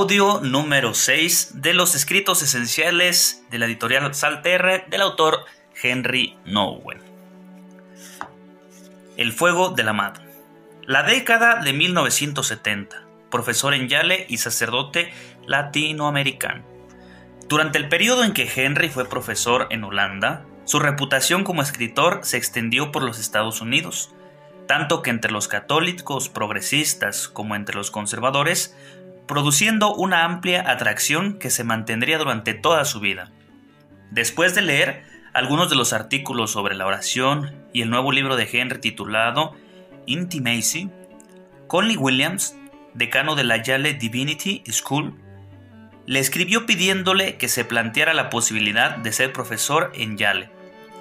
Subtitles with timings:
[0.00, 5.40] Audio número 6 de los escritos esenciales de la editorial Salterre del autor
[5.82, 7.00] Henry Nowen.
[9.16, 10.20] El fuego del amado.
[10.86, 13.08] La década de 1970.
[13.28, 15.12] Profesor en Yale y sacerdote
[15.48, 16.62] latinoamericano.
[17.48, 22.36] Durante el periodo en que Henry fue profesor en Holanda, su reputación como escritor se
[22.36, 24.14] extendió por los Estados Unidos,
[24.68, 28.76] tanto que entre los católicos progresistas como entre los conservadores
[29.28, 33.30] produciendo una amplia atracción que se mantendría durante toda su vida.
[34.10, 35.04] Después de leer
[35.34, 39.54] algunos de los artículos sobre la oración y el nuevo libro de Henry titulado
[40.06, 40.90] Intimacy,
[41.68, 42.56] Conley Williams,
[42.94, 45.14] decano de la Yale Divinity School,
[46.06, 50.50] le escribió pidiéndole que se planteara la posibilidad de ser profesor en Yale.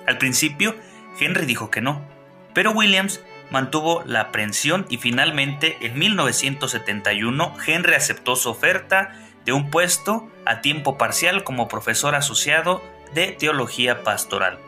[0.06, 0.76] Al principio,
[1.20, 2.06] Henry dijo que no,
[2.54, 9.14] pero Williams mantuvo la aprehensión y finalmente en 1971 Henry aceptó su oferta
[9.46, 14.60] de un puesto a tiempo parcial como profesor asociado de teología pastoral.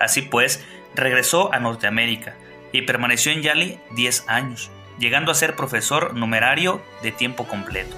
[0.00, 2.34] Así pues, regresó a Norteamérica
[2.72, 7.96] y permaneció en Yale 10 años, llegando a ser profesor numerario de tiempo completo.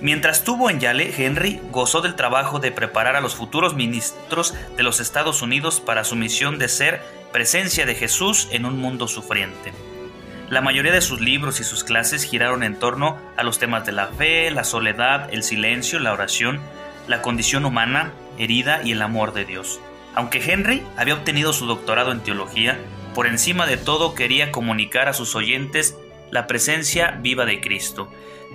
[0.00, 4.84] Mientras estuvo en Yale, Henry gozó del trabajo de preparar a los futuros ministros de
[4.84, 9.72] los Estados Unidos para su misión de ser presencia de Jesús en un mundo sufriente.
[10.48, 13.92] La mayoría de sus libros y sus clases giraron en torno a los temas de
[13.92, 16.60] la fe, la soledad, el silencio, la oración,
[17.06, 19.78] la condición humana, herida y el amor de Dios.
[20.14, 22.78] Aunque Henry había obtenido su doctorado en teología,
[23.14, 25.96] por encima de todo quería comunicar a sus oyentes
[26.30, 28.10] la presencia viva de Cristo,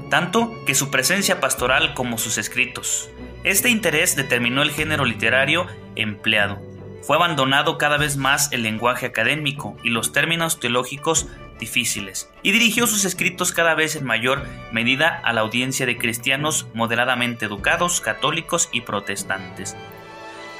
[0.10, 3.10] tanto que su presencia pastoral como sus escritos.
[3.44, 6.73] Este interés determinó el género literario empleado
[7.04, 11.28] fue abandonado cada vez más el lenguaje académico y los términos teológicos
[11.60, 16.68] difíciles, y dirigió sus escritos cada vez en mayor medida a la audiencia de cristianos
[16.74, 19.76] moderadamente educados, católicos y protestantes,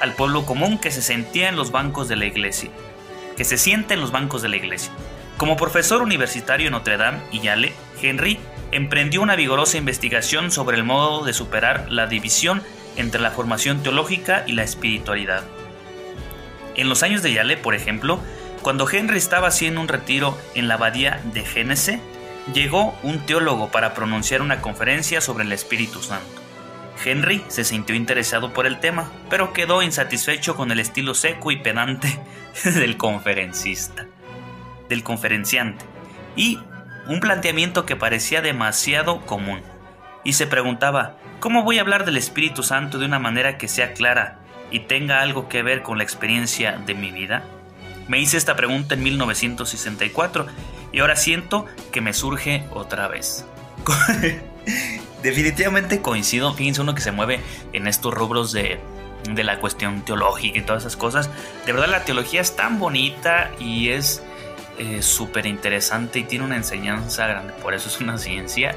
[0.02, 2.70] al pueblo común que se sentía en los bancos de la iglesia,
[3.38, 4.92] que se siente en los bancos de la iglesia.
[5.38, 8.38] Como profesor universitario en Notre Dame y Yale, Henry
[8.72, 12.62] emprendió una vigorosa investigación sobre el modo de superar la división
[12.98, 15.44] entre la formación teológica y la espiritualidad.
[16.76, 18.20] En los años de Yale, por ejemplo,
[18.62, 22.00] cuando Henry estaba haciendo un retiro en la abadía de Génese,
[22.54, 26.42] llegó un teólogo para pronunciar una conferencia sobre el Espíritu Santo.
[27.04, 31.58] Henry se sintió interesado por el tema, pero quedó insatisfecho con el estilo seco y
[31.58, 32.20] pedante
[32.64, 34.08] del conferencista,
[34.90, 35.86] del conferenciante,
[36.36, 36.60] y
[37.08, 39.62] un planteamiento que parecía demasiado común.
[40.24, 43.94] Y se preguntaba, ¿cómo voy a hablar del Espíritu Santo de una manera que sea
[43.94, 44.40] clara,
[44.74, 47.46] y tenga algo que ver con la experiencia de mi vida?
[48.10, 50.48] Me hice esta pregunta en 1964
[50.92, 53.46] y ahora siento que me surge otra vez.
[55.24, 57.40] Definitivamente coincido, fíjense uno que se mueve
[57.72, 58.80] en estos rubros de,
[59.30, 61.30] de la cuestión teológica y todas esas cosas.
[61.66, 64.22] De verdad la teología es tan bonita y es
[64.80, 68.76] eh, súper interesante y tiene una enseñanza grande, por eso es una ciencia.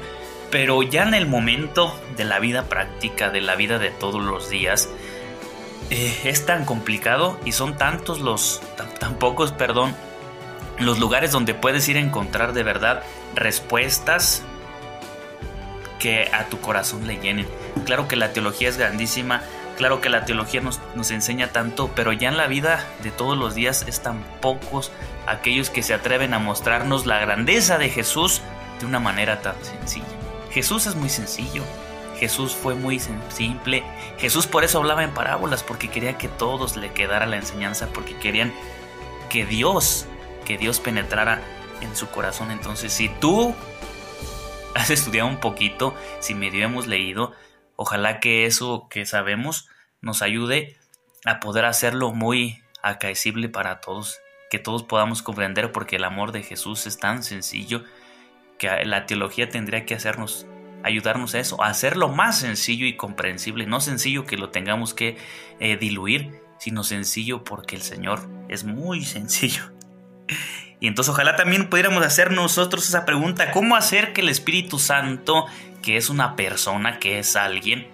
[0.51, 4.49] Pero ya en el momento de la vida práctica, de la vida de todos los
[4.49, 4.89] días,
[5.89, 8.61] eh, es tan complicado y son tantos los,
[8.99, 9.95] tan, pocos, perdón,
[10.79, 13.03] los lugares donde puedes ir a encontrar de verdad
[13.35, 14.43] respuestas
[15.99, 17.47] que a tu corazón le llenen.
[17.85, 19.41] Claro que la teología es grandísima,
[19.77, 23.37] claro que la teología nos, nos, enseña tanto, pero ya en la vida de todos
[23.37, 24.91] los días es tan pocos
[25.25, 28.41] aquellos que se atreven a mostrarnos la grandeza de Jesús
[28.79, 30.05] de una manera tan sencilla.
[30.51, 31.63] Jesús es muy sencillo,
[32.19, 33.83] Jesús fue muy simple.
[34.17, 38.17] Jesús por eso hablaba en parábolas, porque quería que todos le quedara la enseñanza, porque
[38.17, 38.53] querían
[39.29, 40.07] que Dios,
[40.45, 41.41] que Dios penetrara
[41.81, 42.51] en su corazón.
[42.51, 43.55] Entonces, si tú
[44.75, 47.33] has estudiado un poquito, si medio hemos leído,
[47.75, 49.67] ojalá que eso que sabemos
[50.01, 50.77] nos ayude
[51.25, 56.43] a poder hacerlo muy acaecible para todos, que todos podamos comprender, porque el amor de
[56.43, 57.83] Jesús es tan sencillo
[58.57, 60.47] que la teología tendría que hacernos
[60.83, 65.17] ayudarnos a eso, a hacerlo más sencillo y comprensible, no sencillo que lo tengamos que
[65.59, 69.71] eh, diluir, sino sencillo porque el Señor es muy sencillo.
[70.79, 75.47] Y entonces ojalá también pudiéramos hacer nosotros esa pregunta, ¿cómo hacer que el Espíritu Santo
[75.81, 77.87] que es una persona, que es alguien,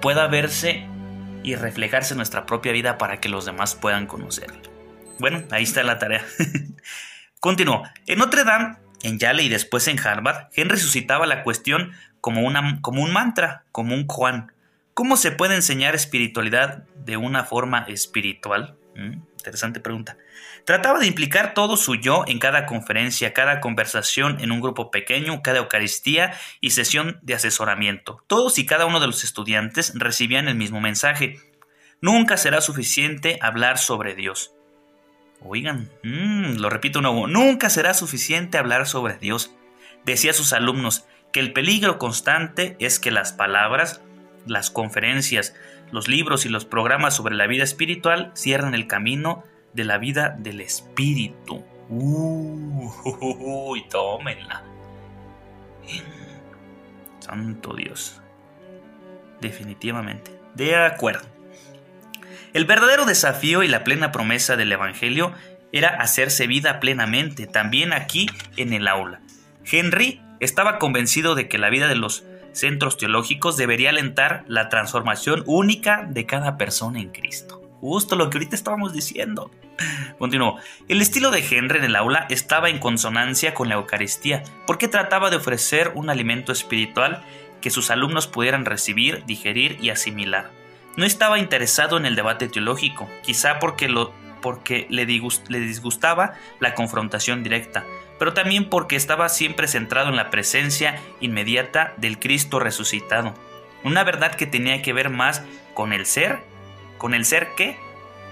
[0.00, 0.86] pueda verse
[1.42, 4.62] y reflejarse en nuestra propia vida para que los demás puedan conocerlo.
[5.18, 6.24] Bueno, ahí está la tarea.
[7.40, 7.82] Continuó.
[8.06, 11.92] En Notre Dame, en Yale y después en Harvard, Henry suscitaba la cuestión
[12.26, 14.50] como, una, como un mantra, como un Juan.
[14.94, 18.74] ¿Cómo se puede enseñar espiritualidad de una forma espiritual?
[18.96, 20.16] Mm, interesante pregunta.
[20.64, 25.40] Trataba de implicar todo su yo en cada conferencia, cada conversación en un grupo pequeño,
[25.40, 28.20] cada Eucaristía y sesión de asesoramiento.
[28.26, 31.38] Todos y cada uno de los estudiantes recibían el mismo mensaje.
[32.00, 34.50] Nunca será suficiente hablar sobre Dios.
[35.42, 39.52] Oigan, mm, lo repito nuevo, nunca será suficiente hablar sobre Dios.
[40.04, 41.04] Decía a sus alumnos
[41.36, 44.00] que el peligro constante es que las palabras,
[44.46, 45.54] las conferencias,
[45.92, 49.44] los libros y los programas sobre la vida espiritual cierran el camino
[49.74, 51.62] de la vida del espíritu.
[51.90, 52.90] Uy,
[53.90, 54.64] tómenla.
[57.18, 58.22] Santo Dios.
[59.42, 60.40] Definitivamente.
[60.54, 61.26] De acuerdo.
[62.54, 65.34] El verdadero desafío y la plena promesa del Evangelio
[65.70, 69.20] era hacerse vida plenamente, también aquí en el aula.
[69.70, 75.42] Henry estaba convencido de que la vida de los centros teológicos debería alentar la transformación
[75.46, 77.62] única de cada persona en Cristo.
[77.80, 79.50] Justo lo que ahorita estábamos diciendo.
[80.18, 80.58] Continuó.
[80.88, 85.30] El estilo de Henry en el aula estaba en consonancia con la Eucaristía, porque trataba
[85.30, 87.22] de ofrecer un alimento espiritual
[87.60, 90.50] que sus alumnos pudieran recibir, digerir y asimilar.
[90.96, 97.42] No estaba interesado en el debate teológico, quizá porque, lo, porque le, disgustaba la confrontación
[97.42, 97.84] directa,
[98.18, 103.34] pero también porque estaba siempre centrado en la presencia inmediata del Cristo resucitado,
[103.84, 105.42] una verdad que tenía que ver más
[105.74, 106.40] con el ser,
[106.98, 107.76] con el ser que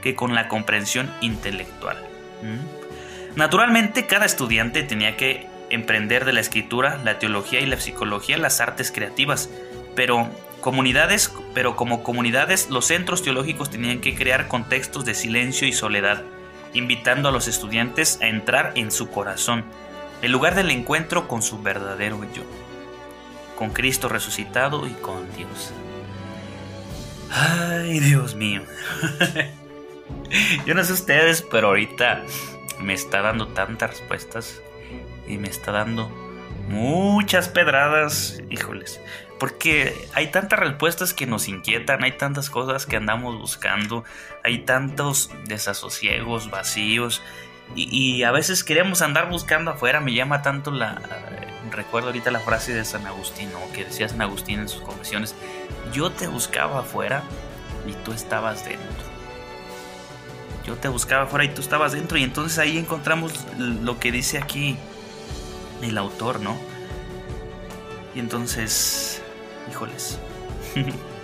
[0.05, 1.97] que con la comprensión intelectual.
[2.43, 3.37] ¿Mm?
[3.37, 8.61] Naturalmente, cada estudiante tenía que emprender de la escritura, la teología y la psicología las
[8.61, 9.49] artes creativas,
[9.97, 10.29] pero
[10.65, 16.23] comunidades, pero como comunidades los centros teológicos tenían que crear contextos de silencio y soledad,
[16.73, 19.67] invitando a los estudiantes a entrar en su corazón,
[20.23, 22.45] el lugar del encuentro con su verdadero yo,
[23.59, 25.75] con Cristo resucitado y con Dios.
[27.31, 28.63] Ay, Dios mío.
[30.65, 32.23] Yo no sé ustedes, pero ahorita
[32.81, 34.63] me está dando tantas respuestas
[35.29, 36.09] y me está dando
[36.69, 38.99] muchas pedradas, híjoles.
[39.45, 44.03] Porque hay tantas respuestas que nos inquietan, hay tantas cosas que andamos buscando,
[44.43, 47.21] hay tantos desasosiegos, vacíos.
[47.75, 50.01] Y, a veces queremos andar buscando afuera.
[50.01, 50.99] Me llama tanto la.
[51.71, 55.35] Recuerdo ahorita la frase de San Agustín, que decía San Agustín en sus confesiones:
[55.93, 57.23] Yo te buscaba afuera
[57.87, 59.13] y tú estabas dentro
[60.67, 62.17] yo te buscaba afuera y tú estabas dentro.
[62.17, 64.79] Y entonces ahí encontramos lo que dice aquí
[65.83, 66.57] el autor, ¿no?
[68.15, 69.21] Y entonces,
[69.71, 70.19] híjoles.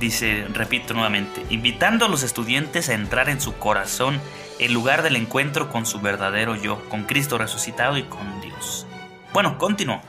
[0.00, 4.20] dice, repito nuevamente, invitando a los estudiantes a entrar en su corazón,
[4.58, 8.86] el lugar del encuentro con su verdadero yo, con Cristo resucitado y con Dios.
[9.32, 10.00] Bueno, continuó.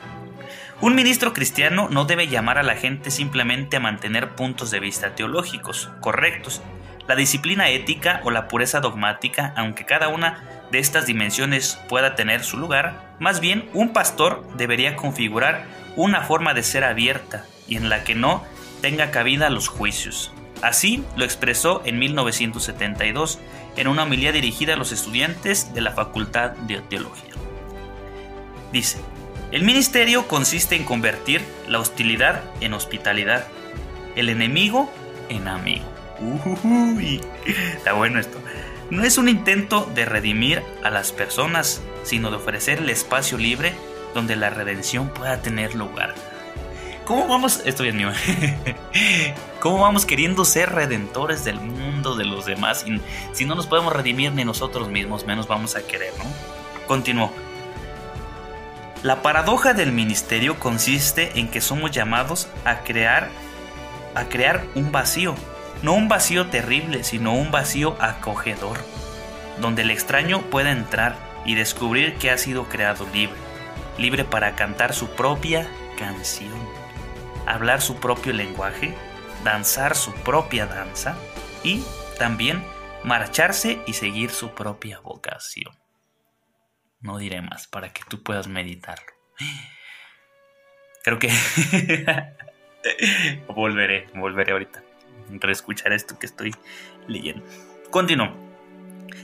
[0.80, 5.14] Un ministro cristiano no debe llamar a la gente simplemente a mantener puntos de vista
[5.14, 6.62] teológicos correctos,
[7.06, 12.44] la disciplina ética o la pureza dogmática, aunque cada una de estas dimensiones pueda tener
[12.44, 15.66] su lugar, más bien un pastor debería configurar
[16.02, 18.44] una forma de ser abierta y en la que no
[18.80, 20.32] tenga cabida los juicios.
[20.62, 23.38] Así lo expresó en 1972
[23.76, 27.34] en una homilía dirigida a los estudiantes de la Facultad de Teología.
[28.72, 28.98] Dice,
[29.52, 33.46] el ministerio consiste en convertir la hostilidad en hospitalidad,
[34.16, 34.90] el enemigo
[35.28, 35.84] en amigo.
[36.64, 37.20] Uy,
[37.76, 38.38] está bueno esto.
[38.90, 43.72] No es un intento de redimir a las personas, sino de ofrecer el espacio libre
[44.14, 46.14] donde la redención pueda tener lugar.
[47.04, 47.62] ¿Cómo vamos?
[47.64, 48.10] Esto bien mío.
[49.60, 52.84] ¿Cómo vamos queriendo ser redentores del mundo de los demás?
[52.86, 53.00] Y
[53.32, 56.24] si no nos podemos redimir ni nosotros mismos, menos vamos a querer, ¿no?
[56.86, 57.32] Continuó.
[59.02, 63.28] La paradoja del ministerio consiste en que somos llamados a crear
[64.14, 65.34] a crear un vacío
[65.82, 68.78] no un vacío terrible, sino un vacío acogedor,
[69.60, 73.36] donde el extraño pueda entrar y descubrir que ha sido creado libre,
[74.00, 76.58] libre para cantar su propia canción,
[77.46, 78.94] hablar su propio lenguaje,
[79.44, 81.16] danzar su propia danza
[81.62, 81.84] y
[82.18, 82.64] también
[83.04, 85.74] marcharse y seguir su propia vocación.
[87.00, 89.12] No diré más para que tú puedas meditarlo.
[91.04, 91.30] Creo que
[93.54, 94.82] volveré, volveré ahorita
[95.28, 96.54] reescuchar esto que estoy
[97.06, 97.44] leyendo.
[97.90, 98.34] Continuó.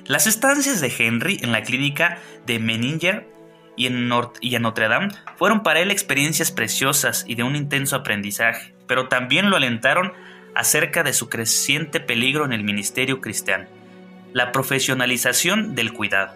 [0.04, 3.35] Las estancias de Henry en la clínica de Menninger
[3.76, 7.96] y en, y en Notre Dame fueron para él experiencias preciosas y de un intenso
[7.96, 10.12] aprendizaje, pero también lo alentaron
[10.54, 13.66] acerca de su creciente peligro en el ministerio cristiano,
[14.32, 16.32] la profesionalización del cuidado.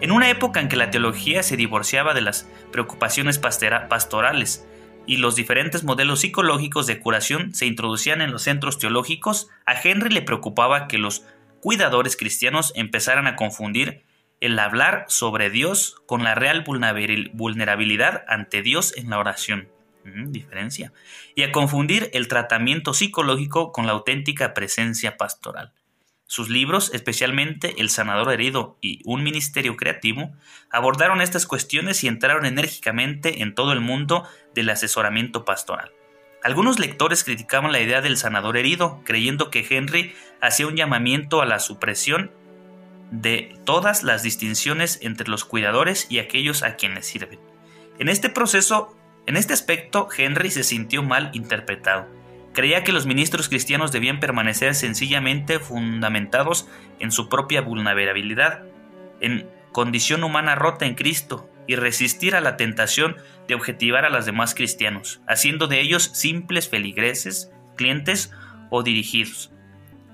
[0.00, 4.66] En una época en que la teología se divorciaba de las preocupaciones pastorales
[5.06, 10.10] y los diferentes modelos psicológicos de curación se introducían en los centros teológicos, a Henry
[10.10, 11.24] le preocupaba que los
[11.60, 14.04] cuidadores cristianos empezaran a confundir
[14.40, 19.68] el hablar sobre Dios con la real vulnerabilidad ante Dios en la oración.
[20.04, 20.92] Mm, diferencia.
[21.34, 25.72] Y a confundir el tratamiento psicológico con la auténtica presencia pastoral.
[26.26, 30.30] Sus libros, especialmente El sanador herido y Un ministerio creativo,
[30.70, 35.90] abordaron estas cuestiones y entraron enérgicamente en todo el mundo del asesoramiento pastoral.
[36.44, 41.46] Algunos lectores criticaban la idea del sanador herido, creyendo que Henry hacía un llamamiento a
[41.46, 42.30] la supresión
[43.10, 47.40] de todas las distinciones entre los cuidadores y aquellos a quienes sirven.
[47.98, 48.96] En este proceso,
[49.26, 52.06] en este aspecto, Henry se sintió mal interpretado.
[52.52, 58.64] Creía que los ministros cristianos debían permanecer sencillamente fundamentados en su propia vulnerabilidad,
[59.20, 64.24] en condición humana rota en Cristo, y resistir a la tentación de objetivar a los
[64.24, 68.32] demás cristianos, haciendo de ellos simples feligreses, clientes
[68.70, 69.52] o dirigidos.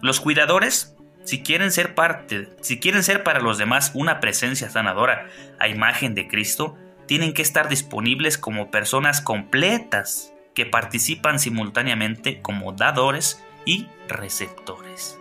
[0.03, 0.94] Los cuidadores,
[1.25, 5.29] si quieren ser parte, si quieren ser para los demás una presencia sanadora
[5.59, 6.77] a imagen de Cristo,
[7.07, 15.19] tienen que estar disponibles como personas completas que participan simultáneamente como dadores y receptores.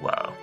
[0.00, 0.34] Wow.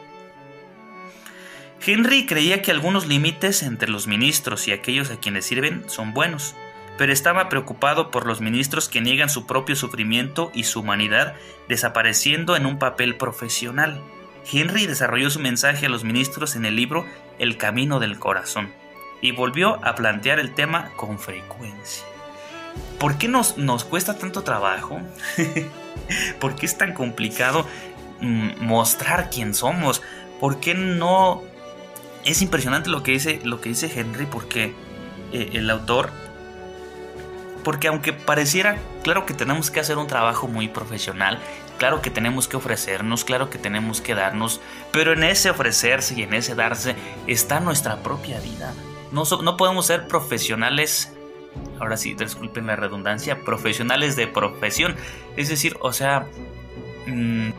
[1.85, 6.55] Henry creía que algunos límites entre los ministros y aquellos a quienes sirven son buenos,
[6.97, 11.33] pero estaba preocupado por los ministros que niegan su propio sufrimiento y su humanidad
[11.67, 13.99] desapareciendo en un papel profesional.
[14.49, 17.05] Henry desarrolló su mensaje a los ministros en el libro
[17.39, 18.71] El Camino del Corazón
[19.21, 22.05] y volvió a plantear el tema con frecuencia.
[22.99, 24.99] ¿Por qué nos, nos cuesta tanto trabajo?
[26.39, 27.67] ¿Por qué es tan complicado
[28.21, 30.01] mm, mostrar quién somos?
[30.39, 31.43] ¿Por qué no
[32.25, 34.73] es impresionante lo que dice, lo que dice Henry porque
[35.31, 36.11] eh, el autor,
[37.63, 41.39] porque aunque pareciera, claro que tenemos que hacer un trabajo muy profesional,
[41.81, 44.61] claro que tenemos que ofrecernos, claro que tenemos que darnos,
[44.91, 46.95] pero en ese ofrecerse y en ese darse
[47.25, 48.71] está nuestra propia vida.
[49.11, 51.11] No, no podemos ser profesionales,
[51.79, 54.95] ahora sí, disculpen la redundancia, profesionales de profesión.
[55.37, 56.27] Es decir, o sea...
[57.07, 57.49] Mmm,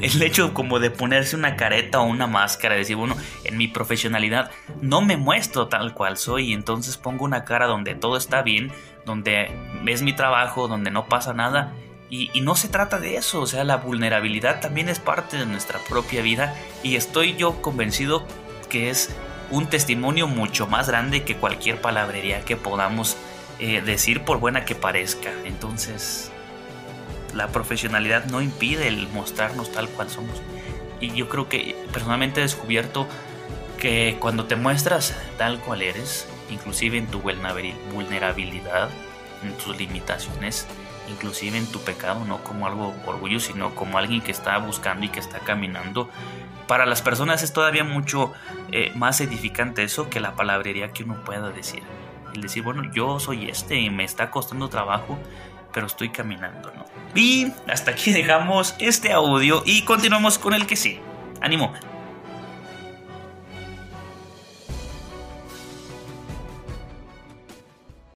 [0.00, 4.50] el hecho como de ponerse una careta o una máscara, decir, bueno, en mi profesionalidad
[4.82, 8.72] no me muestro tal cual soy, entonces pongo una cara donde todo está bien,
[9.06, 9.50] donde
[9.86, 11.72] es mi trabajo, donde no pasa nada.
[12.10, 15.80] Y, no se trata de eso, o sea, la vulnerabilidad también es parte de nuestra
[15.80, 18.24] propia vida y estoy yo convencido
[18.68, 19.10] que es
[19.50, 23.16] un testimonio mucho más grande que cualquier palabrería que podamos
[23.58, 25.32] eh, decir por buena que parezca.
[25.44, 26.30] Entonces,
[27.34, 30.40] la profesionalidad no impide el mostrarnos tal cual somos.
[31.00, 33.08] Y yo creo que personalmente he descubierto
[33.78, 38.88] que cuando te muestras tal cual eres, inclusive en tu vulnerabilidad,
[39.42, 40.66] en tus limitaciones,
[41.08, 45.08] inclusive en tu pecado, no como algo orgullo, sino como alguien que está buscando y
[45.08, 46.08] que está caminando.
[46.66, 48.32] Para las personas es todavía mucho
[48.72, 51.82] eh, más edificante eso que la palabrería que uno pueda decir.
[52.34, 55.18] El decir, bueno, yo soy este y me está costando trabajo,
[55.72, 56.84] pero estoy caminando, ¿no?
[57.14, 61.00] Y hasta aquí dejamos este audio y continuamos con el que sí.
[61.40, 61.72] ¡Ánimo!